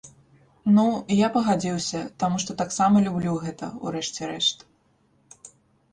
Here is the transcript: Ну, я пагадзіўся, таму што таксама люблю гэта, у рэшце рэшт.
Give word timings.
Ну, 0.77 0.85
я 1.15 1.27
пагадзіўся, 1.35 2.01
таму 2.23 2.41
што 2.45 2.57
таксама 2.63 3.05
люблю 3.07 3.37
гэта, 3.47 3.71
у 3.85 3.97
рэшце 3.97 4.21
рэшт. 4.35 4.59